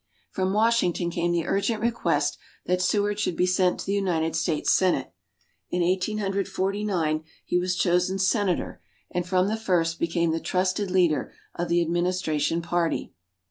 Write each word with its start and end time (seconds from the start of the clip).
From 0.31 0.51
Washington 0.51 1.11
came 1.11 1.31
the 1.31 1.45
urgent 1.45 1.79
request 1.79 2.39
that 2.65 2.81
Seward 2.81 3.19
should 3.19 3.35
be 3.35 3.45
sent 3.45 3.79
to 3.81 3.85
the 3.85 3.93
United 3.93 4.35
States 4.35 4.73
Senate. 4.73 5.13
In 5.69 5.83
Eighteen 5.83 6.17
Hundred 6.17 6.47
Forty 6.47 6.83
nine, 6.83 7.23
he 7.45 7.59
was 7.59 7.75
chosen 7.75 8.17
senator 8.17 8.81
and 9.11 9.27
from 9.27 9.47
the 9.47 9.55
first 9.55 9.99
became 9.99 10.31
the 10.31 10.39
trusted 10.39 10.89
leader 10.89 11.31
of 11.53 11.69
the 11.69 11.83
administration 11.83 12.63
party. 12.63 13.13